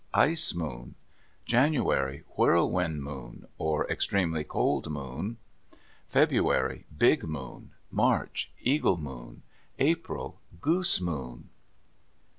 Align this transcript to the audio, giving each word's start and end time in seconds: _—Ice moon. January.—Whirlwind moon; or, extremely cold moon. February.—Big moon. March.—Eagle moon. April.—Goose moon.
_—Ice 0.15 0.55
moon. 0.55 0.95
January.—Whirlwind 1.45 3.03
moon; 3.03 3.45
or, 3.59 3.87
extremely 3.87 4.43
cold 4.43 4.89
moon. 4.91 5.37
February.—Big 6.07 7.23
moon. 7.25 7.73
March.—Eagle 7.91 8.97
moon. 8.97 9.43
April.—Goose 9.77 11.01
moon. 11.01 11.51